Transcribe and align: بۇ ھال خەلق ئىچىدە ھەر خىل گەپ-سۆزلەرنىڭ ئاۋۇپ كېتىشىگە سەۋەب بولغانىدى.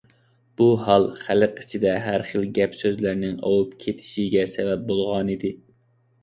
بۇ 0.59 0.67
ھال 0.85 1.03
خەلق 1.25 1.59
ئىچىدە 1.63 1.93
ھەر 2.05 2.25
خىل 2.29 2.47
گەپ-سۆزلەرنىڭ 2.59 3.37
ئاۋۇپ 3.51 3.77
كېتىشىگە 3.85 4.47
سەۋەب 4.55 4.89
بولغانىدى. 4.89 5.55